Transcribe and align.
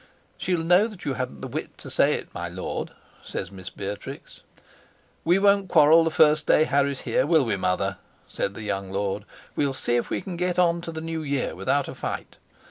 "She'll 0.35 0.63
know 0.63 0.87
that 0.87 1.05
you 1.05 1.13
hadn't 1.13 1.41
the 1.41 1.47
wit 1.47 1.77
to 1.77 1.91
say 1.91 2.15
it, 2.15 2.33
my 2.33 2.49
lord," 2.49 2.89
says 3.23 3.51
Miss 3.51 3.69
Beatrix. 3.69 4.41
"We 5.23 5.37
won't 5.37 5.69
quarrel 5.69 6.03
the 6.03 6.09
first 6.09 6.47
day 6.47 6.63
Harry's 6.63 7.01
here, 7.01 7.27
will 7.27 7.45
we, 7.45 7.55
mother?" 7.55 7.97
said 8.27 8.55
the 8.55 8.63
young 8.63 8.91
lord. 8.91 9.25
"We'll 9.55 9.75
see 9.75 9.97
if 9.97 10.09
we 10.09 10.19
can 10.23 10.37
get 10.37 10.57
on 10.57 10.81
to 10.81 10.91
the 10.91 11.01
new 11.01 11.21
year 11.21 11.53
without 11.55 11.87
a 11.87 11.93
fight. 11.93 12.37